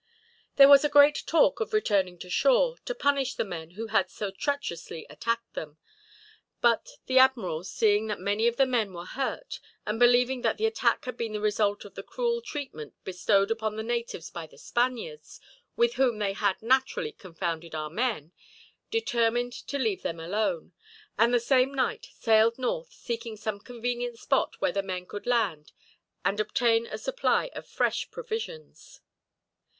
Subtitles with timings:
[0.55, 4.09] There was a great talk of returning to shore, to punish the men who had
[4.09, 5.77] so treacherously attacked them.
[6.59, 10.65] But the admiral, seeing that many of the men were hurt, and believing that the
[10.65, 14.57] attack had been the result of the cruel treatment bestowed upon the natives by the
[14.57, 15.39] Spaniards,
[15.75, 18.31] with whom they had naturally confounded our men,
[18.89, 20.73] determined to leave them alone;
[21.15, 25.73] and the same night sailed north, seeking some convenient spot where the men could land,
[26.25, 29.01] and obtain a supply of fresh provisions.